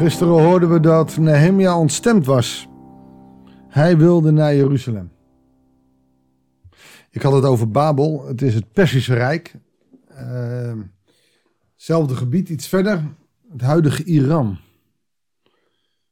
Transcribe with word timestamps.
Gisteren 0.00 0.42
hoorden 0.42 0.72
we 0.72 0.80
dat 0.80 1.16
Nehemia 1.16 1.78
ontstemd 1.78 2.26
was. 2.26 2.68
Hij 3.68 3.96
wilde 3.96 4.30
naar 4.30 4.54
Jeruzalem. 4.54 5.12
Ik 7.10 7.22
had 7.22 7.32
het 7.32 7.44
over 7.44 7.70
Babel. 7.70 8.26
Het 8.26 8.42
is 8.42 8.54
het 8.54 8.72
Persische 8.72 9.14
Rijk. 9.14 9.54
Uh, 10.10 10.72
zelfde 11.76 12.16
gebied, 12.16 12.48
iets 12.48 12.68
verder. 12.68 13.02
Het 13.50 13.60
huidige 13.60 14.04
Iran. 14.04 14.58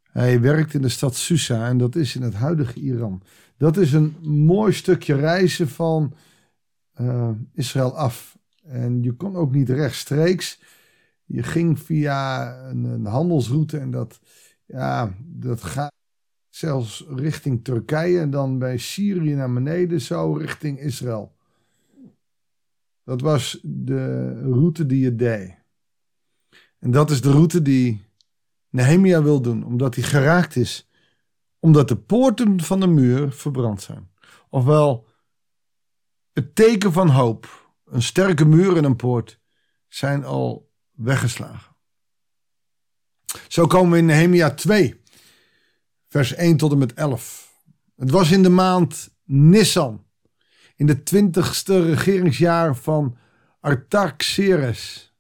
Hij 0.02 0.40
werkt 0.40 0.74
in 0.74 0.82
de 0.82 0.88
stad 0.88 1.14
Susa 1.14 1.68
en 1.68 1.78
dat 1.78 1.96
is 1.96 2.16
in 2.16 2.22
het 2.22 2.34
huidige 2.34 2.80
Iran. 2.80 3.22
Dat 3.56 3.76
is 3.76 3.92
een 3.92 4.16
mooi 4.22 4.72
stukje 4.72 5.14
reizen 5.14 5.68
van 5.68 6.14
uh, 7.00 7.30
Israël 7.52 7.96
af. 7.96 8.38
En 8.62 9.02
je 9.02 9.12
kon 9.12 9.36
ook 9.36 9.52
niet 9.52 9.68
rechtstreeks. 9.68 10.60
Je 11.28 11.42
ging 11.42 11.78
via 11.78 12.52
een, 12.68 13.06
handelsroute 13.06 13.78
en 13.78 13.90
dat, 13.90 14.20
ja, 14.64 15.14
dat 15.24 15.62
gaat 15.62 15.92
zelfs 16.48 17.04
richting 17.08 17.64
Turkije 17.64 18.20
en 18.20 18.30
dan 18.30 18.58
bij 18.58 18.78
Syrië 18.78 19.34
naar 19.34 19.52
beneden, 19.52 20.00
zo 20.00 20.32
richting 20.32 20.80
Israël. 20.80 21.36
Dat 23.04 23.20
was 23.20 23.58
de 23.62 24.32
route 24.40 24.86
die 24.86 25.00
je 25.00 25.14
deed. 25.14 25.54
En 26.78 26.90
dat 26.90 27.10
is 27.10 27.20
de 27.20 27.30
route 27.30 27.62
die 27.62 28.04
Nehemia 28.70 29.22
wil 29.22 29.40
doen, 29.40 29.64
omdat 29.64 29.94
hij 29.94 30.04
geraakt 30.04 30.56
is. 30.56 30.90
Omdat 31.58 31.88
de 31.88 31.96
poorten 31.96 32.60
van 32.60 32.80
de 32.80 32.86
muur 32.86 33.32
verbrand 33.32 33.82
zijn. 33.82 34.10
Ofwel, 34.48 35.06
het 36.32 36.54
teken 36.54 36.92
van 36.92 37.08
hoop, 37.08 37.70
een 37.84 38.02
sterke 38.02 38.44
muur 38.44 38.76
en 38.76 38.84
een 38.84 38.96
poort, 38.96 39.40
zijn 39.88 40.24
al 40.24 40.67
weggeslagen. 40.98 41.76
Zo 43.48 43.66
komen 43.66 43.92
we 43.92 43.98
in 43.98 44.06
Nehemia 44.06 44.50
2, 44.50 45.00
vers 46.08 46.34
1 46.34 46.56
tot 46.56 46.72
en 46.72 46.78
met 46.78 46.94
11. 46.94 47.52
Het 47.96 48.10
was 48.10 48.30
in 48.30 48.42
de 48.42 48.48
maand 48.48 49.10
Nissan, 49.24 50.04
in 50.76 50.86
de 50.86 51.02
twintigste 51.02 51.84
regeringsjaar 51.84 52.76
van 52.76 53.16
Artaxerxes. 53.60 55.14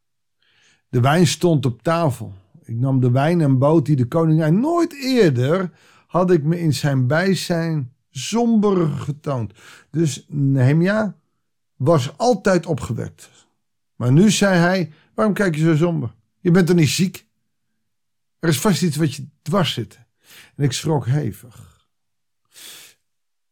De 0.88 1.00
wijn 1.00 1.26
stond 1.26 1.66
op 1.66 1.82
tafel. 1.82 2.34
Ik 2.62 2.76
nam 2.76 3.00
de 3.00 3.10
wijn 3.10 3.40
en 3.40 3.58
bood 3.58 3.86
die 3.86 3.96
de 3.96 4.06
koning 4.06 4.42
aan. 4.42 4.60
Nooit 4.60 4.94
eerder 4.94 5.70
had 6.06 6.30
ik 6.30 6.42
me 6.42 6.60
in 6.60 6.74
zijn 6.74 7.06
bijzijn 7.06 7.92
somber 8.10 8.88
getoond. 8.88 9.52
Dus 9.90 10.24
Nehemia 10.28 11.16
was 11.76 12.16
altijd 12.16 12.66
opgewekt. 12.66 13.30
Maar 13.96 14.12
nu 14.12 14.30
zei 14.30 14.58
hij, 14.58 14.92
waarom 15.18 15.36
kijk 15.36 15.54
je 15.54 15.62
zo 15.62 15.76
somber? 15.76 16.14
Je 16.40 16.50
bent 16.50 16.66
toch 16.66 16.76
niet 16.76 16.88
ziek? 16.88 17.26
Er 18.38 18.48
is 18.48 18.60
vast 18.60 18.82
iets 18.82 18.96
wat 18.96 19.14
je 19.14 19.28
dwars 19.42 19.72
zit. 19.72 19.98
En 20.56 20.64
ik 20.64 20.72
schrok 20.72 21.06
hevig. 21.06 21.86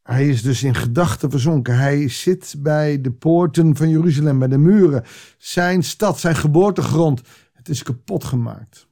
Hij 0.03 0.28
is 0.28 0.42
dus 0.42 0.62
in 0.62 0.75
gedachten 0.75 1.31
verzonken. 1.31 1.78
Hij 1.78 2.08
zit 2.08 2.55
bij 2.58 3.00
de 3.00 3.11
poorten 3.11 3.77
van 3.77 3.89
Jeruzalem, 3.89 4.39
bij 4.39 4.48
de 4.48 4.58
muren. 4.58 5.05
Zijn 5.39 5.83
stad, 5.83 6.20
zijn 6.20 6.36
geboortegrond. 6.36 7.23
Het 7.53 7.69
is 7.69 7.83
kapot 7.83 8.25
gemaakt. 8.25 8.86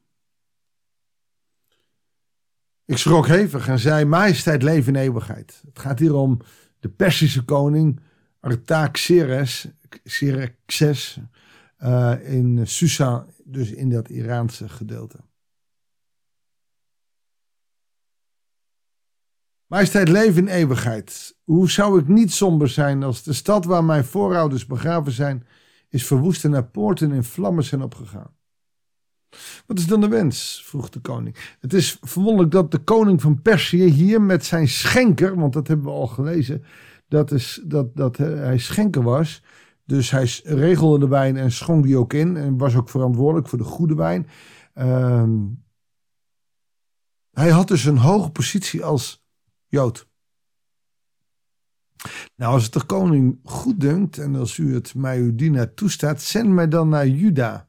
Ik 2.84 2.96
schrok 2.96 3.26
hevig 3.26 3.68
en 3.68 3.78
zei: 3.78 4.04
Majesteit, 4.04 4.62
leven 4.62 4.94
in 4.94 5.00
eeuwigheid. 5.00 5.62
Het 5.66 5.78
gaat 5.78 5.98
hier 5.98 6.14
om 6.14 6.40
de 6.80 6.88
Persische 6.88 7.44
koning 7.44 8.00
Artaxerxes 8.40 9.68
Xerxes, 10.02 11.20
uh, 11.84 12.32
in 12.34 12.66
Susa, 12.66 13.26
dus 13.44 13.70
in 13.70 13.90
dat 13.90 14.08
Iraanse 14.08 14.68
gedeelte. 14.68 15.18
Majesteit, 19.66 20.08
leven 20.08 20.48
in 20.48 20.54
eeuwigheid. 20.54 21.36
Hoe 21.44 21.70
zou 21.70 22.00
ik 22.00 22.08
niet 22.08 22.32
somber 22.32 22.68
zijn 22.68 23.02
als 23.02 23.22
de 23.22 23.32
stad 23.32 23.64
waar 23.64 23.84
mijn 23.84 24.04
voorouders 24.04 24.66
begraven 24.66 25.12
zijn, 25.12 25.46
is 25.88 26.06
verwoest 26.06 26.44
en 26.44 26.50
naar 26.50 26.66
poorten 26.66 27.12
in 27.12 27.24
vlammen 27.24 27.64
zijn 27.64 27.82
opgegaan? 27.82 28.36
Wat 29.66 29.78
is 29.78 29.86
dan 29.86 30.00
de 30.00 30.08
wens? 30.08 30.62
vroeg 30.66 30.88
de 30.88 31.00
koning. 31.00 31.36
Het 31.60 31.72
is 31.72 31.98
verwonderlijk 32.00 32.50
dat 32.50 32.70
de 32.70 32.78
koning 32.78 33.20
van 33.20 33.42
Perzië 33.42 33.84
hier 33.84 34.22
met 34.22 34.44
zijn 34.44 34.68
schenker, 34.68 35.36
want 35.36 35.52
dat 35.52 35.68
hebben 35.68 35.86
we 35.86 35.92
al 35.92 36.06
gelezen, 36.06 36.64
dat, 37.08 37.32
is, 37.32 37.60
dat, 37.64 37.96
dat 37.96 38.16
hij 38.16 38.58
schenker 38.58 39.02
was. 39.02 39.42
Dus 39.84 40.10
hij 40.10 40.40
regelde 40.44 40.98
de 40.98 41.08
wijn 41.08 41.36
en 41.36 41.52
schonk 41.52 41.84
die 41.84 41.96
ook 41.96 42.12
in 42.12 42.36
en 42.36 42.58
was 42.58 42.74
ook 42.74 42.88
verantwoordelijk 42.88 43.48
voor 43.48 43.58
de 43.58 43.64
goede 43.64 43.94
wijn. 43.94 44.28
Uh, 44.74 45.28
hij 47.30 47.50
had 47.50 47.68
dus 47.68 47.84
een 47.84 47.96
hoge 47.96 48.30
positie 48.30 48.84
als 48.84 49.26
Jood. 49.66 50.08
Nou, 52.36 52.52
als 52.52 52.64
het 52.64 52.72
de 52.72 52.84
koning 52.84 53.40
goed 53.44 53.80
dunkt 53.80 54.18
en 54.18 54.34
als 54.34 54.58
u 54.58 54.74
het 54.74 54.94
mij 54.94 55.18
uw 55.18 55.34
dienaar 55.34 55.74
toestaat, 55.74 56.22
zend 56.22 56.48
mij 56.48 56.68
dan 56.68 56.88
naar 56.88 57.06
Juda 57.06 57.68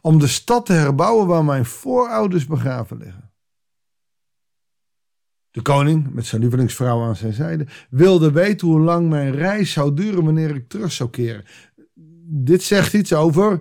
om 0.00 0.18
de 0.18 0.26
stad 0.26 0.66
te 0.66 0.72
herbouwen 0.72 1.26
waar 1.26 1.44
mijn 1.44 1.64
voorouders 1.64 2.46
begraven 2.46 2.96
liggen. 2.96 3.23
De 5.54 5.62
koning, 5.62 6.14
met 6.14 6.26
zijn 6.26 6.40
lievelingsvrouw 6.40 7.02
aan 7.02 7.16
zijn 7.16 7.32
zijde, 7.32 7.66
wilde 7.90 8.32
weten 8.32 8.68
hoe 8.68 8.80
lang 8.80 9.08
mijn 9.08 9.32
reis 9.32 9.72
zou 9.72 9.94
duren 9.94 10.24
wanneer 10.24 10.54
ik 10.54 10.68
terug 10.68 10.92
zou 10.92 11.10
keren. 11.10 11.44
Dit 12.26 12.62
zegt 12.62 12.92
iets 12.92 13.12
over 13.12 13.60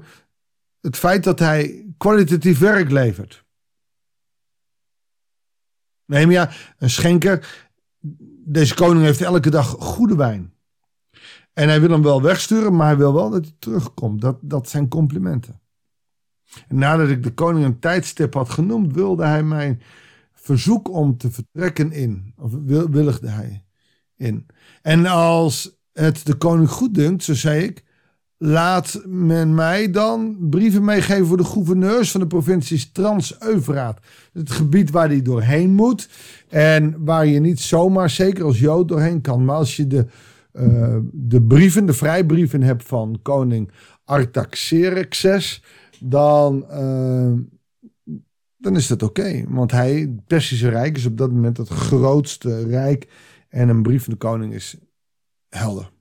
het 0.81 0.97
feit 0.97 1.23
dat 1.23 1.39
hij 1.39 1.85
kwalitatief 1.97 2.59
werk 2.59 2.91
levert. 2.91 3.45
ja, 6.05 6.51
een 6.77 6.89
schenker, 6.89 7.67
deze 8.45 8.73
koning 8.73 9.03
heeft 9.05 9.21
elke 9.21 9.49
dag 9.49 9.67
goede 9.67 10.15
wijn. 10.15 10.53
En 11.53 11.67
hij 11.67 11.79
wil 11.81 11.89
hem 11.89 12.03
wel 12.03 12.21
wegsturen, 12.21 12.75
maar 12.75 12.87
hij 12.87 12.97
wil 12.97 13.13
wel 13.13 13.29
dat 13.29 13.43
hij 13.43 13.55
terugkomt. 13.59 14.21
Dat, 14.21 14.37
dat 14.41 14.69
zijn 14.69 14.87
complimenten. 14.87 15.61
En 16.67 16.77
nadat 16.77 17.09
ik 17.09 17.23
de 17.23 17.33
koning 17.33 17.65
een 17.65 17.79
tijdstip 17.79 18.33
had 18.33 18.49
genoemd, 18.49 18.93
wilde 18.93 19.25
hij 19.25 19.43
mijn 19.43 19.81
verzoek 20.43 20.89
om 20.89 21.17
te 21.17 21.31
vertrekken 21.31 21.91
in. 21.91 22.33
Of 22.37 22.51
willigde 22.89 23.29
hij 23.29 23.63
in. 24.17 24.45
En 24.81 25.05
als 25.05 25.77
het 25.93 26.25
de 26.25 26.35
koning 26.35 26.69
goed 26.69 26.95
dunkt, 26.95 27.23
zo 27.23 27.33
zei 27.33 27.63
ik, 27.63 27.83
laat 28.37 29.01
men 29.05 29.53
mij 29.53 29.91
dan 29.91 30.37
brieven 30.39 30.83
meegeven 30.83 31.25
voor 31.25 31.37
de 31.37 31.43
gouverneurs 31.43 32.11
van 32.11 32.21
de 32.21 32.27
provincies 32.27 32.91
Trans-Eufraat. 32.91 33.99
Het 34.33 34.51
gebied 34.51 34.91
waar 34.91 35.09
die 35.09 35.21
doorheen 35.21 35.73
moet 35.73 36.09
en 36.49 36.95
waar 37.03 37.25
je 37.25 37.39
niet 37.39 37.59
zomaar, 37.59 38.09
zeker 38.09 38.43
als 38.43 38.59
Jood, 38.59 38.87
doorheen 38.87 39.21
kan. 39.21 39.45
Maar 39.45 39.55
als 39.55 39.75
je 39.75 39.87
de, 39.87 40.05
uh, 40.53 40.97
de 41.11 41.41
brieven, 41.41 41.85
de 41.85 41.93
vrijbrieven 41.93 42.61
hebt 42.61 42.83
van 42.83 43.19
koning 43.21 43.71
Artaxerxes, 44.05 45.63
dan, 45.99 46.65
uh, 46.71 47.31
dan 48.63 48.75
is 48.75 48.87
dat 48.87 49.03
oké. 49.03 49.43
Want 49.47 49.71
hij, 49.71 49.99
het 49.99 50.25
Persische 50.27 50.69
Rijk, 50.69 50.97
is 50.97 51.05
op 51.05 51.17
dat 51.17 51.31
moment 51.31 51.57
het 51.57 51.69
grootste 51.69 52.67
rijk. 52.67 53.07
En 53.49 53.69
een 53.69 53.81
brief 53.81 54.03
van 54.03 54.13
de 54.13 54.19
koning 54.19 54.53
is 54.53 54.77
helder. 55.49 55.91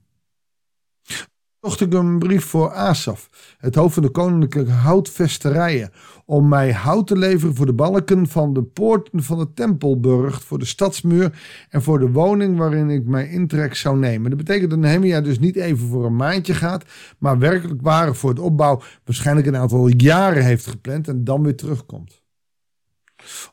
Zocht 1.60 1.80
ik 1.80 1.92
een 1.92 2.18
brief 2.18 2.44
voor 2.44 2.72
Asaf, 2.72 3.28
het 3.58 3.74
hoofd 3.74 3.94
van 3.94 4.02
de 4.02 4.10
koninklijke 4.10 4.70
houtvesterijen, 4.70 5.90
om 6.24 6.48
mij 6.48 6.72
hout 6.72 7.06
te 7.06 7.16
leveren 7.16 7.54
voor 7.54 7.66
de 7.66 7.72
balken 7.72 8.26
van 8.26 8.52
de 8.52 8.62
poorten 8.62 9.22
van 9.22 9.38
de 9.38 9.52
tempelburg, 9.52 10.42
voor 10.42 10.58
de 10.58 10.64
stadsmuur 10.64 11.42
en 11.68 11.82
voor 11.82 11.98
de 11.98 12.10
woning 12.10 12.56
waarin 12.56 12.90
ik 12.90 13.06
mijn 13.06 13.30
intrek 13.30 13.74
zou 13.74 13.98
nemen. 13.98 14.30
Dat 14.30 14.38
betekent 14.38 14.70
dat 14.70 14.78
Nehemia 14.78 15.20
dus 15.20 15.38
niet 15.38 15.56
even 15.56 15.88
voor 15.88 16.04
een 16.04 16.16
maandje 16.16 16.54
gaat, 16.54 16.84
maar 17.18 17.38
werkelijk 17.38 17.82
waar 17.82 18.14
voor 18.14 18.30
het 18.30 18.38
opbouw 18.38 18.82
waarschijnlijk 19.04 19.46
een 19.46 19.56
aantal 19.56 19.88
jaren 19.88 20.44
heeft 20.44 20.66
gepland 20.66 21.08
en 21.08 21.24
dan 21.24 21.42
weer 21.42 21.56
terugkomt. 21.56 22.21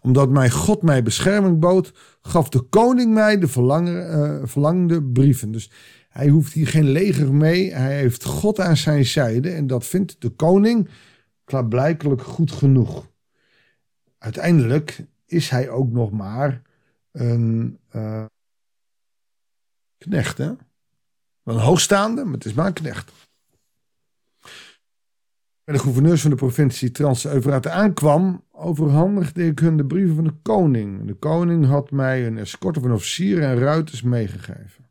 Omdat 0.01 0.29
mijn 0.29 0.51
God 0.51 0.81
mij 0.81 1.03
bescherming 1.03 1.59
bood, 1.59 1.93
gaf 2.21 2.49
de 2.49 2.61
koning 2.61 3.13
mij 3.13 3.39
de 3.39 3.47
uh, 3.47 4.47
verlangde 4.47 5.03
brieven. 5.03 5.51
Dus 5.51 5.71
hij 6.09 6.27
hoeft 6.27 6.53
hier 6.53 6.67
geen 6.67 6.89
leger 6.89 7.33
mee. 7.33 7.73
Hij 7.73 7.97
heeft 7.97 8.23
God 8.23 8.59
aan 8.59 8.77
zijn 8.77 9.05
zijde. 9.05 9.49
En 9.49 9.67
dat 9.67 9.85
vindt 9.85 10.21
de 10.21 10.29
koning 10.29 10.89
klaarblijkelijk 11.43 12.21
goed 12.21 12.51
genoeg. 12.51 13.07
Uiteindelijk 14.17 15.05
is 15.25 15.49
hij 15.49 15.69
ook 15.69 15.91
nog 15.91 16.11
maar 16.11 16.61
een 17.11 17.79
uh, 17.95 18.25
knecht. 19.97 20.37
Hè? 20.37 20.51
Een 21.43 21.57
hoogstaande, 21.57 22.23
maar 22.23 22.33
het 22.33 22.45
is 22.45 22.53
maar 22.53 22.65
een 22.65 22.73
knecht. 22.73 23.11
Bij 25.69 25.77
de 25.77 25.83
gouverneurs 25.83 26.21
van 26.21 26.29
de 26.29 26.35
provincie 26.35 26.91
Trans-Eufraat 26.91 27.67
aankwam, 27.67 28.43
overhandigde 28.51 29.45
ik 29.45 29.59
hun 29.59 29.77
de 29.77 29.85
brieven 29.85 30.15
van 30.15 30.23
de 30.23 30.33
koning. 30.41 31.07
De 31.07 31.13
koning 31.13 31.65
had 31.65 31.91
mij 31.91 32.27
een 32.27 32.37
escorte 32.37 32.79
van 32.79 32.91
officieren 32.91 33.43
en 33.43 33.59
ruiters 33.59 34.01
meegegeven. 34.01 34.85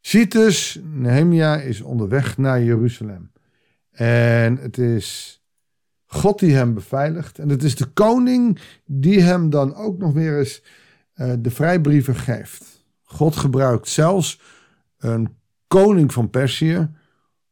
Ziet 0.00 0.80
Nehemia 0.82 1.56
is 1.56 1.80
onderweg 1.80 2.36
naar 2.36 2.62
Jeruzalem. 2.62 3.32
En 3.90 4.56
het 4.56 4.78
is 4.78 5.40
God 6.06 6.38
die 6.38 6.54
hem 6.54 6.74
beveiligt. 6.74 7.38
En 7.38 7.48
het 7.48 7.62
is 7.62 7.76
de 7.76 7.86
koning 7.86 8.60
die 8.84 9.20
hem 9.20 9.50
dan 9.50 9.74
ook 9.74 9.98
nog 9.98 10.12
weer 10.12 10.38
eens 10.38 10.62
uh, 11.14 11.32
de 11.38 11.50
vrijbrieven 11.50 12.16
geeft. 12.16 12.84
God 13.02 13.36
gebruikt 13.36 13.88
zelfs 13.88 14.40
een 14.98 15.36
koning 15.66 16.12
van 16.12 16.30
Perzië 16.30 16.88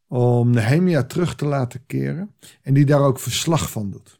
om 0.07 0.49
Nehemia 0.49 1.03
terug 1.03 1.35
te 1.35 1.45
laten 1.45 1.85
keren. 1.85 2.35
En 2.61 2.73
die 2.73 2.85
daar 2.85 3.01
ook 3.01 3.19
verslag 3.19 3.71
van 3.71 3.91
doet. 3.91 4.19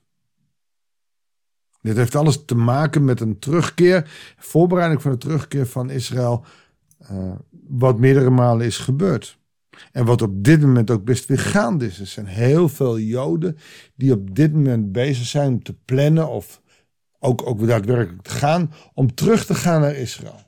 Dit 1.81 1.97
heeft 1.97 2.15
alles 2.15 2.45
te 2.45 2.55
maken 2.55 3.05
met 3.05 3.19
een 3.19 3.39
terugkeer, 3.39 4.09
voorbereiding 4.37 5.01
van 5.01 5.11
de 5.11 5.17
terugkeer 5.17 5.67
van 5.67 5.89
Israël, 5.89 6.45
uh, 7.11 7.31
wat 7.67 7.99
meerdere 7.99 8.29
malen 8.29 8.65
is 8.65 8.77
gebeurd. 8.77 9.37
En 9.91 10.05
wat 10.05 10.21
op 10.21 10.43
dit 10.43 10.61
moment 10.61 10.91
ook 10.91 11.03
best 11.03 11.25
weer 11.25 11.39
gaande 11.39 11.85
is. 11.85 11.99
Er 11.99 12.07
zijn 12.07 12.25
heel 12.25 12.69
veel 12.69 12.99
Joden 12.99 13.57
die 13.95 14.11
op 14.11 14.35
dit 14.35 14.53
moment 14.53 14.91
bezig 14.91 15.25
zijn 15.25 15.51
om 15.51 15.63
te 15.63 15.73
plannen 15.85 16.29
of 16.29 16.61
ook, 17.19 17.47
ook 17.47 17.67
daadwerkelijk 17.67 18.21
te 18.21 18.29
gaan 18.29 18.73
om 18.93 19.13
terug 19.13 19.45
te 19.45 19.55
gaan 19.55 19.81
naar 19.81 19.95
Israël. 19.95 20.41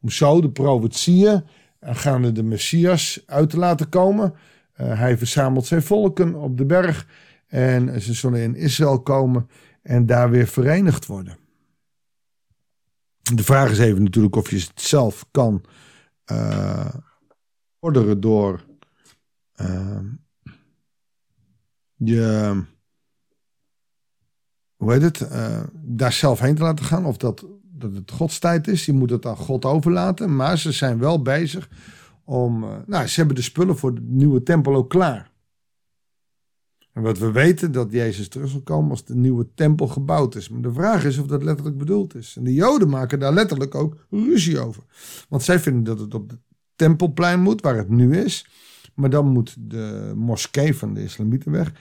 Om 0.00 0.10
zo 0.10 0.40
de 0.40 0.50
profetieën 0.50 1.44
gaande 1.80 2.32
de 2.32 2.42
Messias 2.42 3.22
uit 3.26 3.50
te 3.50 3.58
laten 3.58 3.88
komen. 3.88 4.34
Uh, 4.80 4.98
hij 4.98 5.18
verzamelt 5.18 5.66
zijn 5.66 5.82
volken 5.82 6.34
op 6.34 6.58
de 6.58 6.64
berg 6.64 7.06
en 7.46 8.02
ze 8.02 8.14
zullen 8.14 8.40
in 8.40 8.54
Israël 8.54 9.02
komen 9.02 9.48
en 9.82 10.06
daar 10.06 10.30
weer 10.30 10.46
verenigd 10.46 11.06
worden. 11.06 11.36
De 13.34 13.44
vraag 13.44 13.70
is 13.70 13.78
even 13.78 14.02
natuurlijk 14.02 14.36
of 14.36 14.50
je 14.50 14.56
het 14.56 14.80
zelf 14.80 15.26
kan 15.30 15.64
uh, 16.32 16.94
orderen 17.78 18.20
door 18.20 18.64
uh, 19.60 19.98
je, 21.96 22.62
hoe 24.76 24.92
heet 24.92 25.02
het, 25.02 25.20
uh, 25.20 25.62
daar 25.72 26.12
zelf 26.12 26.40
heen 26.40 26.54
te 26.54 26.62
laten 26.62 26.84
gaan. 26.84 27.04
Of 27.04 27.16
dat, 27.16 27.46
dat 27.62 27.94
het 27.94 28.10
godstijd 28.10 28.68
is. 28.68 28.86
Je 28.86 28.92
moet 28.92 29.10
het 29.10 29.26
aan 29.26 29.36
God 29.36 29.64
overlaten. 29.64 30.36
Maar 30.36 30.58
ze 30.58 30.72
zijn 30.72 30.98
wel 30.98 31.22
bezig 31.22 31.68
om, 32.24 32.64
uh, 32.64 32.70
nou, 32.86 33.06
ze 33.06 33.14
hebben 33.16 33.36
de 33.36 33.42
spullen 33.42 33.76
voor 33.76 33.94
de 33.94 34.02
nieuwe 34.04 34.42
tempel 34.42 34.74
ook 34.74 34.90
klaar. 34.90 35.32
En 36.92 37.02
wat 37.02 37.18
we 37.18 37.30
weten, 37.30 37.72
dat 37.72 37.92
Jezus 37.92 38.28
terug 38.28 38.50
zal 38.50 38.60
komen 38.60 38.90
als 38.90 39.04
de 39.04 39.14
nieuwe 39.14 39.48
tempel 39.54 39.86
gebouwd 39.86 40.34
is. 40.34 40.48
Maar 40.48 40.62
de 40.62 40.72
vraag 40.72 41.04
is 41.04 41.18
of 41.18 41.26
dat 41.26 41.42
letterlijk 41.42 41.78
bedoeld 41.78 42.14
is. 42.14 42.36
En 42.36 42.44
de 42.44 42.54
Joden 42.54 42.88
maken 42.88 43.18
daar 43.18 43.32
letterlijk 43.32 43.74
ook 43.74 44.06
ruzie 44.10 44.58
over. 44.60 44.82
Want 45.28 45.42
zij 45.42 45.58
vinden 45.58 45.84
dat 45.84 45.98
het 45.98 46.14
op 46.14 46.30
het 46.30 46.38
tempelplein 46.76 47.40
moet, 47.40 47.60
waar 47.60 47.76
het 47.76 47.88
nu 47.88 48.16
is. 48.18 48.46
Maar 48.94 49.10
dan 49.10 49.26
moet 49.26 49.56
de 49.58 50.12
moskee 50.16 50.76
van 50.76 50.94
de 50.94 51.02
islamieten 51.02 51.50
weg. 51.50 51.72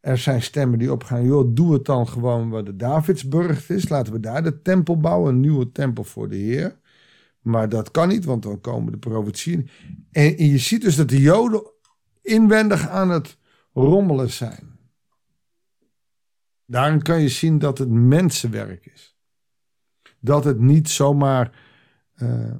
Er 0.00 0.18
zijn 0.18 0.42
stemmen 0.42 0.78
die 0.78 0.92
opgaan, 0.92 1.24
joh, 1.24 1.50
doe 1.54 1.72
het 1.72 1.84
dan 1.84 2.08
gewoon 2.08 2.50
waar 2.50 2.64
de 2.64 2.76
Davidsburg 2.76 3.70
is. 3.70 3.88
Laten 3.88 4.12
we 4.12 4.20
daar 4.20 4.42
de 4.42 4.62
tempel 4.62 5.00
bouwen, 5.00 5.34
een 5.34 5.40
nieuwe 5.40 5.72
tempel 5.72 6.04
voor 6.04 6.28
de 6.28 6.36
Heer. 6.36 6.78
Maar 7.44 7.68
dat 7.68 7.90
kan 7.90 8.08
niet, 8.08 8.24
want 8.24 8.42
dan 8.42 8.60
komen 8.60 8.92
de 8.92 8.98
profetieën. 8.98 9.68
En, 10.10 10.36
en 10.36 10.46
je 10.46 10.58
ziet 10.58 10.82
dus 10.82 10.96
dat 10.96 11.08
de 11.08 11.20
Joden 11.20 11.70
inwendig 12.22 12.88
aan 12.88 13.10
het 13.10 13.38
rommelen 13.72 14.30
zijn. 14.30 14.78
Daarin 16.66 17.02
kan 17.02 17.20
je 17.20 17.28
zien 17.28 17.58
dat 17.58 17.78
het 17.78 17.88
mensenwerk 17.88 18.86
is. 18.86 19.16
Dat 20.20 20.44
het 20.44 20.60
niet 20.60 20.88
zomaar 20.88 21.58
uh, 22.16 22.54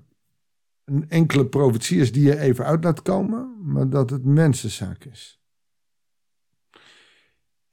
een 0.85 1.09
enkele 1.09 1.47
profetie 1.47 2.01
is 2.01 2.13
die 2.13 2.25
je 2.25 2.39
even 2.39 2.65
uit 2.65 2.85
laat 2.85 3.03
komen, 3.03 3.57
maar 3.63 3.89
dat 3.89 4.11
het 4.11 4.25
mensenzaak 4.25 5.05
is. 5.05 5.44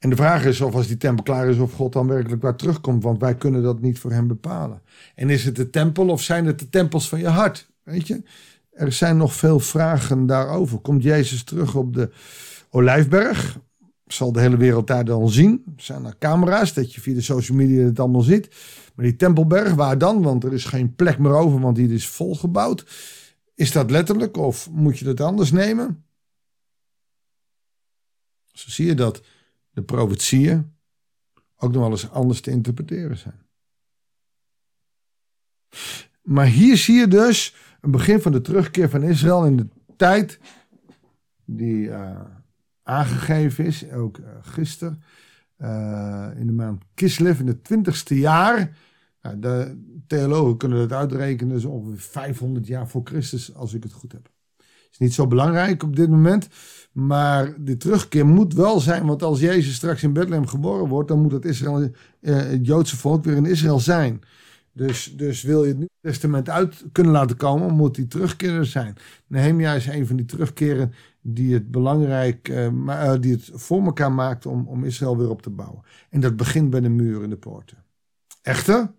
En 0.02 0.10
de 0.10 0.16
vraag 0.16 0.46
is 0.46 0.62
of 0.62 0.76
als 0.76 0.88
die 0.88 0.98
tempel 0.98 1.24
klaar 1.24 1.48
is, 1.48 1.58
of 1.58 1.74
God 1.74 1.94
dan 1.94 2.08
werkelijk 2.08 2.42
waar 2.42 2.56
terugkomt, 2.56 3.04
want 3.04 3.20
wij 3.20 3.36
kunnen 3.36 3.64
dat 3.64 3.82
niet 3.82 4.00
voor 4.00 4.12
hem 4.12 4.28
bepalen. 4.28 4.82
En 5.16 5.30
is 5.30 5.46
het 5.46 5.56
de 5.56 5.70
tempel 5.70 6.08
of 6.08 6.22
zijn 6.22 6.46
het 6.46 6.60
de 6.60 6.70
tempels 6.70 7.10
van 7.10 7.20
je 7.20 7.28
hart? 7.28 7.70
Weet 7.84 8.08
je, 8.08 8.24
er 8.72 8.92
zijn 8.92 9.18
nog 9.18 9.34
veel 9.34 9.60
vragen 9.60 10.26
daarover. 10.26 10.80
Komt 10.80 11.04
Jezus 11.04 11.44
terug 11.44 11.76
op 11.76 11.94
de 11.94 12.12
Olijfberg? 12.70 13.60
Zal 14.08 14.32
de 14.32 14.40
hele 14.40 14.58
wereld 14.58 14.88
daar 14.88 15.06
dan 15.06 15.30
zien? 15.30 15.64
Zijn 15.78 16.06
er 16.06 16.18
camera's 16.18 16.74
dat 16.74 16.94
je 16.94 17.02
via 17.02 17.14
de 17.14 17.22
social 17.22 17.58
media 17.58 17.86
het 17.86 18.00
allemaal 18.00 18.22
ziet. 18.22 18.50
Maar 18.96 19.06
die 19.06 19.16
Tempelberg, 19.16 19.74
waar 19.74 19.98
dan? 19.98 20.22
Want 20.22 20.44
er 20.44 20.54
is 20.54 20.66
geen 20.66 20.96
plek 20.96 21.20
meer 21.20 21.36
over, 21.36 21.60
want 21.60 21.76
die 21.76 21.94
is 21.94 22.08
volgebouwd. 22.08 22.86
Is 23.56 23.72
dat 23.72 23.92
letterlijk 23.92 24.38
of 24.38 24.70
moet 24.72 25.00
je 25.00 25.06
dat 25.06 25.22
anders 25.22 25.52
nemen? 25.52 26.04
Zo 28.52 28.70
zie 28.70 28.86
je 28.86 28.94
dat 28.94 29.22
de 29.72 29.82
profetieën 29.82 30.76
ook 31.56 31.72
nog 31.72 31.82
wel 31.82 31.92
eens 31.92 32.10
anders 32.10 32.42
te 32.42 32.52
interpreteren 32.52 33.18
zijn. 33.18 33.46
Maar 36.22 36.46
hier 36.46 36.78
zie 36.78 36.96
je 36.96 37.08
dus 37.08 37.56
een 37.82 37.92
begin 37.92 38.22
van 38.22 38.32
de 38.32 38.42
terugkeer 38.42 38.90
van 38.90 39.04
Israël 39.04 39.46
in 39.46 39.58
de 39.58 39.68
tijd 39.98 40.40
die 41.46 41.88
uh, 41.88 42.22
aangegeven 42.84 43.66
is, 43.66 43.92
ook 43.92 44.18
uh, 44.18 44.26
gisteren, 44.42 45.04
uh, 45.58 46.30
in 46.36 46.48
de 46.48 46.54
maand 46.54 46.84
Kislev 46.94 47.40
in 47.40 47.48
het 47.48 47.64
twintigste 47.64 48.20
jaar. 48.20 48.78
Nou, 49.22 49.40
de 49.40 49.84
theologen 50.08 50.58
kunnen 50.58 50.80
het 50.80 50.92
uitrekenen, 50.92 51.54
dus 51.54 51.66
ongeveer 51.66 52.00
500 52.00 52.68
jaar 52.68 52.88
voor 52.88 53.02
Christus, 53.04 53.56
als 53.56 53.74
ik 53.74 53.84
het 53.84 53.94
goed 53.94 54.12
heb. 54.12 54.30
Is 54.92 54.98
niet 54.98 55.14
zo 55.14 55.28
belangrijk 55.28 55.84
op 55.84 55.96
dit 55.96 56.10
moment, 56.10 56.48
maar 56.92 57.64
de 57.64 57.78
terugkeer 57.78 58.26
moet 58.26 58.54
wel 58.54 58.80
zijn, 58.80 59.06
want 59.06 59.24
als 59.24 59.40
Jezus 59.40 59.76
straks 59.76 60.04
in 60.04 60.14
Bethlehem 60.14 60.48
geboren 60.48 60.88
wordt, 60.88 61.08
dan 61.08 61.22
moet 61.22 61.32
het, 61.32 61.46
Israël, 61.46 61.82
uh, 61.82 61.92
het 62.22 62.66
Joodse 62.66 62.98
volk 62.98 63.24
weer 63.24 63.36
in 63.36 63.46
Israël 63.46 63.80
zijn. 63.80 64.22
Dus, 64.74 65.14
dus 65.18 65.42
wil 65.42 65.62
je 65.62 65.68
het 65.68 65.78
Nieuwe 65.78 65.92
Testament 66.02 66.50
uit 66.50 66.86
kunnen 66.92 67.12
laten 67.12 67.38
komen, 67.38 67.74
moet 67.74 67.96
die 67.96 68.08
terugkeer 68.08 68.66
zijn. 68.66 68.96
Nehemia 69.28 69.74
is 69.74 69.88
een 69.88 70.08
van 70.08 70.16
die 70.16 70.26
terugkeren 70.26 70.94
die 71.22 71.54
het 71.54 71.72
belangrijk, 71.72 72.50
uh, 72.50 73.14
die 73.20 73.32
het 73.32 73.50
voor 73.54 73.84
elkaar 73.84 74.12
maakt 74.12 74.46
om, 74.46 74.68
om 74.68 74.84
Israël 74.84 75.18
weer 75.18 75.30
op 75.30 75.42
te 75.42 75.50
bouwen. 75.50 75.82
En 76.10 76.20
dat 76.20 76.36
begint 76.36 76.70
bij 76.70 76.80
de 76.80 76.90
muur 76.90 77.24
en 77.24 77.30
de 77.30 77.38
poorten. 77.38 77.78
Echter, 78.42 78.92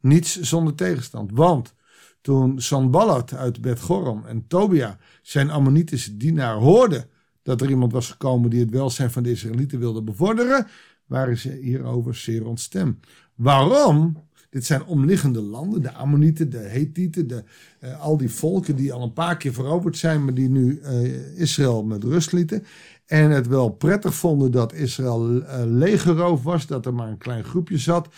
niets 0.00 0.40
zonder 0.40 0.74
tegenstand. 0.74 1.30
Want 1.34 1.74
toen 2.20 2.60
Sanballat 2.60 3.34
uit 3.34 3.60
Bet 3.60 3.80
Gorom 3.80 4.24
en 4.26 4.44
Tobia, 4.46 4.98
zijn 5.22 5.50
Ammonitische 5.50 6.16
dienaar, 6.16 6.54
hoorden 6.54 7.04
dat 7.42 7.60
er 7.60 7.70
iemand 7.70 7.92
was 7.92 8.10
gekomen 8.10 8.50
die 8.50 8.60
het 8.60 8.70
welzijn 8.70 9.10
van 9.10 9.22
de 9.22 9.30
Israëlieten 9.30 9.78
wilde 9.78 10.02
bevorderen, 10.02 10.66
waren 11.06 11.36
ze 11.36 11.58
hierover 11.62 12.14
zeer 12.14 12.46
ontstemd. 12.46 13.06
Waarom? 13.34 14.28
Dit 14.50 14.64
zijn 14.64 14.84
omliggende 14.84 15.40
landen, 15.40 15.82
de 15.82 15.92
Ammonieten, 15.92 16.50
de 16.50 16.58
Hethieten, 16.58 17.26
de, 17.26 17.44
uh, 17.84 18.00
al 18.00 18.16
die 18.16 18.30
volken 18.30 18.76
die 18.76 18.92
al 18.92 19.02
een 19.02 19.12
paar 19.12 19.36
keer 19.36 19.52
veroverd 19.52 19.96
zijn, 19.96 20.24
maar 20.24 20.34
die 20.34 20.48
nu 20.48 20.80
uh, 20.82 21.38
Israël 21.40 21.84
met 21.84 22.04
rust 22.04 22.32
lieten. 22.32 22.64
En 23.06 23.30
het 23.30 23.46
wel 23.46 23.68
prettig 23.68 24.14
vonden 24.14 24.50
dat 24.50 24.72
Israël 24.72 25.36
uh, 25.36 25.62
legerroof 25.64 26.42
was, 26.42 26.66
dat 26.66 26.86
er 26.86 26.94
maar 26.94 27.08
een 27.08 27.18
klein 27.18 27.44
groepje 27.44 27.78
zat. 27.78 28.08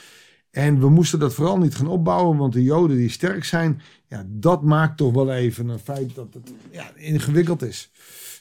En 0.53 0.81
we 0.81 0.91
moesten 0.91 1.19
dat 1.19 1.35
vooral 1.35 1.59
niet 1.59 1.75
gaan 1.75 1.87
opbouwen, 1.87 2.37
want 2.39 2.53
de 2.53 2.63
Joden 2.63 2.97
die 2.97 3.11
sterk 3.11 3.45
zijn, 3.45 3.81
ja, 4.07 4.25
dat 4.29 4.63
maakt 4.63 4.97
toch 4.97 5.13
wel 5.13 5.33
even 5.33 5.69
een 5.69 5.79
feit 5.79 6.15
dat 6.15 6.35
het 6.35 6.53
ja, 6.71 6.95
ingewikkeld 6.95 7.63
is. 7.63 7.91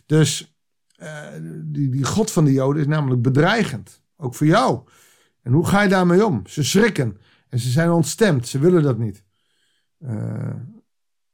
Dus 0.05 0.55
die, 1.63 1.89
die 1.89 2.05
God 2.05 2.31
van 2.31 2.45
de 2.45 2.51
Joden 2.51 2.81
is 2.81 2.87
namelijk 2.87 3.21
bedreigend, 3.21 4.03
ook 4.17 4.35
voor 4.35 4.47
jou. 4.47 4.83
En 5.41 5.51
hoe 5.51 5.65
ga 5.65 5.81
je 5.81 5.89
daarmee 5.89 6.25
om? 6.25 6.47
Ze 6.47 6.63
schrikken. 6.63 7.17
En 7.49 7.59
ze 7.59 7.69
zijn 7.69 7.89
ontstemd, 7.89 8.47
ze 8.47 8.59
willen 8.59 8.83
dat 8.83 8.97
niet. 8.97 9.23
Uh, 9.99 10.55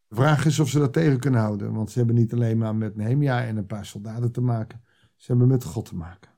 de 0.07 0.15
vraag 0.15 0.45
is 0.45 0.59
of 0.59 0.69
ze 0.69 0.79
dat 0.79 0.93
tegen 0.93 1.19
kunnen 1.19 1.39
houden. 1.39 1.73
Want 1.73 1.91
ze 1.91 1.97
hebben 1.97 2.15
niet 2.15 2.33
alleen 2.33 2.57
maar 2.57 2.75
met 2.75 2.95
Nehemia 2.95 3.45
en 3.45 3.57
een 3.57 3.65
paar 3.65 3.85
soldaten 3.85 4.31
te 4.31 4.41
maken. 4.41 4.81
Ze 5.15 5.25
hebben 5.27 5.47
met 5.47 5.63
God 5.63 5.85
te 5.85 5.95
maken. 5.95 6.31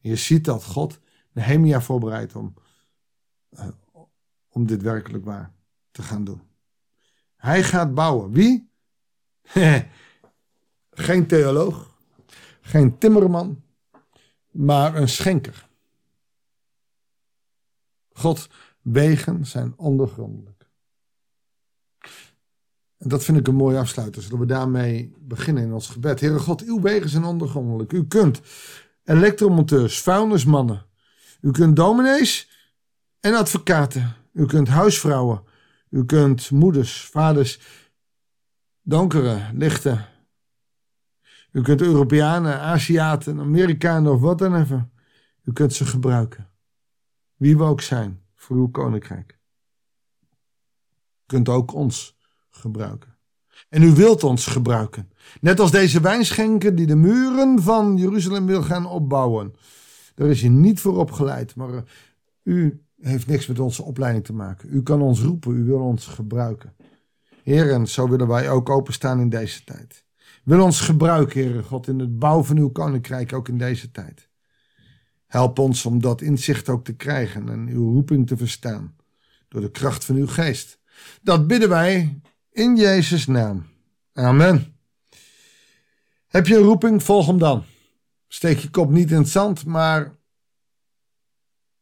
En 0.00 0.10
je 0.10 0.16
ziet 0.16 0.44
dat 0.44 0.64
God 0.64 1.00
Nehemia 1.32 1.80
voorbereidt 1.80 2.34
om, 2.34 2.54
uh, 3.50 3.68
om 4.48 4.66
dit 4.66 4.82
werkelijk 4.82 5.24
waar 5.24 5.52
te 5.90 6.02
gaan 6.02 6.24
doen. 6.24 6.42
Hij 7.36 7.62
gaat 7.62 7.94
bouwen. 7.94 8.32
Wie? 8.32 8.70
geen 10.90 11.26
theoloog, 11.26 11.96
geen 12.60 12.98
timmerman, 12.98 13.62
maar 14.50 14.94
een 14.94 15.08
schenker. 15.08 15.68
God 18.12 18.48
wegen 18.82 19.46
zijn 19.46 19.74
ondergrondelijk. 19.76 20.68
En 22.96 23.08
dat 23.08 23.24
vind 23.24 23.38
ik 23.38 23.48
een 23.48 23.54
mooie 23.54 23.78
afsluiter. 23.78 24.22
Zullen 24.22 24.38
we 24.38 24.46
daarmee 24.46 25.14
beginnen 25.18 25.62
in 25.62 25.72
ons 25.72 25.88
gebed. 25.88 26.20
Heere 26.20 26.38
God, 26.38 26.62
uw 26.62 26.80
wegen 26.80 27.08
zijn 27.08 27.24
ondergrondelijk. 27.24 27.92
U 27.92 28.06
kunt 28.06 28.40
elektromonteurs, 29.04 30.00
vuilnismannen. 30.00 30.86
U 31.40 31.50
kunt 31.50 31.76
dominees 31.76 32.49
en 33.20 33.34
advocaten. 33.34 34.14
U 34.32 34.46
kunt 34.46 34.68
huisvrouwen. 34.68 35.42
U 35.90 36.04
kunt 36.04 36.50
moeders, 36.50 37.06
vaders, 37.06 37.60
donkere, 38.82 39.50
lichte. 39.54 40.04
U 41.52 41.62
kunt 41.62 41.80
Europeanen, 41.80 42.60
Aziaten, 42.60 43.40
Amerikanen 43.40 44.12
of 44.12 44.20
wat 44.20 44.38
dan 44.38 44.54
even. 44.54 44.92
U 45.44 45.52
kunt 45.52 45.72
ze 45.72 45.84
gebruiken. 45.86 46.48
Wie 47.36 47.56
we 47.56 47.64
ook 47.64 47.80
zijn 47.80 48.22
voor 48.36 48.56
uw 48.56 48.68
koninkrijk. 48.68 49.38
U 51.20 51.26
kunt 51.26 51.48
ook 51.48 51.74
ons 51.74 52.18
gebruiken. 52.50 53.18
En 53.68 53.82
u 53.82 53.94
wilt 53.94 54.24
ons 54.24 54.46
gebruiken. 54.46 55.12
Net 55.40 55.60
als 55.60 55.70
deze 55.70 56.00
wijnschenker 56.00 56.74
die 56.74 56.86
de 56.86 56.96
muren 56.96 57.62
van 57.62 57.96
Jeruzalem 57.96 58.46
wil 58.46 58.62
gaan 58.62 58.86
opbouwen. 58.86 59.54
Daar 60.14 60.28
is 60.28 60.40
hij 60.40 60.50
niet 60.50 60.80
voor 60.80 60.96
opgeleid, 60.96 61.54
maar 61.56 61.74
eh, 61.74 61.82
u 62.42 62.84
heeft 63.00 63.26
niks 63.26 63.46
met 63.46 63.58
onze 63.58 63.82
opleiding 63.82 64.24
te 64.24 64.32
maken. 64.32 64.68
U 64.74 64.82
kan 64.82 65.02
ons 65.02 65.20
roepen, 65.20 65.56
u 65.56 65.64
wil 65.64 65.80
ons 65.80 66.06
gebruiken. 66.06 66.74
Heer, 67.42 67.72
en 67.72 67.88
zo 67.88 68.08
willen 68.08 68.28
wij 68.28 68.50
ook 68.50 68.68
openstaan 68.68 69.20
in 69.20 69.28
deze 69.28 69.64
tijd. 69.64 70.04
Wil 70.44 70.62
ons 70.62 70.80
gebruiken, 70.80 71.42
Heere 71.42 71.62
God, 71.62 71.86
in 71.86 71.98
het 71.98 72.18
bouwen 72.18 72.44
van 72.44 72.56
uw 72.56 72.70
koninkrijk 72.70 73.32
ook 73.32 73.48
in 73.48 73.58
deze 73.58 73.90
tijd. 73.90 74.28
Help 75.26 75.58
ons 75.58 75.86
om 75.86 76.00
dat 76.00 76.20
inzicht 76.20 76.68
ook 76.68 76.84
te 76.84 76.92
krijgen 76.92 77.48
en 77.48 77.68
uw 77.68 77.92
roeping 77.92 78.26
te 78.26 78.36
verstaan. 78.36 78.96
Door 79.48 79.60
de 79.60 79.70
kracht 79.70 80.04
van 80.04 80.16
uw 80.16 80.26
geest. 80.26 80.80
Dat 81.22 81.46
bidden 81.46 81.68
wij 81.68 82.20
in 82.50 82.76
Jezus' 82.76 83.26
naam. 83.26 83.66
Amen. 84.12 84.76
Heb 86.26 86.46
je 86.46 86.56
een 86.56 86.62
roeping? 86.62 87.02
Volg 87.02 87.26
hem 87.26 87.38
dan. 87.38 87.64
Steek 88.28 88.58
je 88.58 88.70
kop 88.70 88.90
niet 88.90 89.10
in 89.10 89.16
het 89.16 89.28
zand, 89.28 89.64
maar 89.64 90.16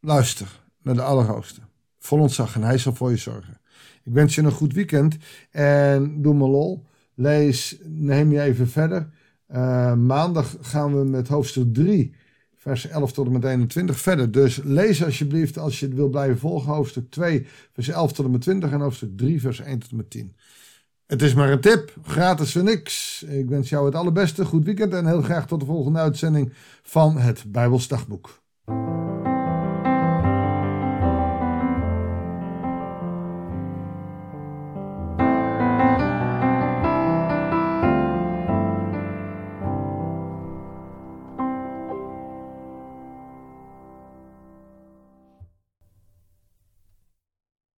luister 0.00 0.67
naar 0.88 0.96
de 0.96 1.10
Allerhoogste. 1.10 1.60
Vol 1.98 2.18
ontzag 2.18 2.54
en 2.54 2.62
hij 2.62 2.78
zal 2.78 2.94
voor 2.94 3.10
je 3.10 3.16
zorgen. 3.16 3.60
Ik 4.04 4.12
wens 4.12 4.34
je 4.34 4.42
een 4.42 4.50
goed 4.50 4.72
weekend 4.72 5.16
en 5.50 6.22
doe 6.22 6.34
me 6.34 6.48
lol. 6.48 6.86
Lees, 7.14 7.78
neem 7.84 8.32
je 8.32 8.40
even 8.40 8.68
verder. 8.68 9.08
Uh, 9.50 9.94
maandag 9.94 10.56
gaan 10.60 10.98
we 10.98 11.04
met 11.04 11.28
hoofdstuk 11.28 11.74
3, 11.74 12.14
vers 12.56 12.86
11 12.86 13.12
tot 13.12 13.26
en 13.26 13.32
met 13.32 13.44
21 13.44 13.98
verder. 13.98 14.30
Dus 14.30 14.60
lees 14.64 15.04
alsjeblieft 15.04 15.58
als 15.58 15.80
je 15.80 15.86
het 15.86 15.94
wil 15.94 16.08
blijven 16.08 16.38
volgen. 16.38 16.72
Hoofdstuk 16.72 17.10
2, 17.10 17.46
vers 17.72 17.88
11 17.88 18.12
tot 18.12 18.24
en 18.24 18.30
met 18.30 18.40
20 18.40 18.70
en 18.70 18.80
hoofdstuk 18.80 19.16
3, 19.16 19.40
vers 19.40 19.60
1 19.60 19.78
tot 19.78 19.90
en 19.90 19.96
met 19.96 20.10
10. 20.10 20.36
Het 21.06 21.22
is 21.22 21.34
maar 21.34 21.52
een 21.52 21.60
tip, 21.60 21.96
gratis 22.02 22.52
voor 22.52 22.62
niks. 22.62 23.22
Ik 23.22 23.48
wens 23.48 23.68
jou 23.68 23.86
het 23.86 23.94
allerbeste, 23.94 24.44
goed 24.44 24.64
weekend 24.64 24.92
en 24.92 25.06
heel 25.06 25.22
graag 25.22 25.46
tot 25.46 25.60
de 25.60 25.66
volgende 25.66 25.98
uitzending 25.98 26.52
van 26.82 27.18
het 27.18 27.44
Bijbelsdagboek. 27.46 28.40